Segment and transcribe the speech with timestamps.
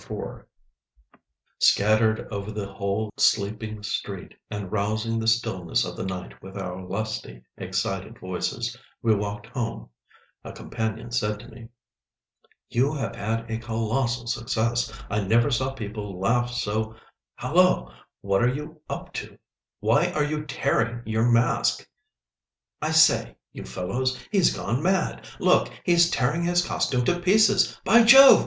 [0.00, 0.44] IV
[1.58, 6.80] Scattered over the whole sleeping street and rousing the stillness of the night with our
[6.80, 9.88] lusty, excited voices, we walked home.
[10.44, 11.66] A companion said to me:
[12.70, 14.92] "You have had a colossal success.
[15.10, 16.94] I never saw people laugh so——
[17.34, 17.92] Halloa!
[18.20, 19.36] what are you up to?
[19.80, 21.84] Why are you tearing your mask?
[22.80, 25.26] I say, you fellows, he's gone mad!
[25.40, 27.80] Look, he's tearing his costume to pieces!
[27.84, 28.46] By Jove!